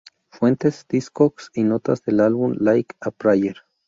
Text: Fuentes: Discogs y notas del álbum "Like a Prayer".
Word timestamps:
Fuentes: 0.31 0.87
Discogs 0.89 1.51
y 1.53 1.63
notas 1.63 2.01
del 2.01 2.21
álbum 2.21 2.55
"Like 2.57 2.95
a 3.01 3.11
Prayer". 3.11 3.57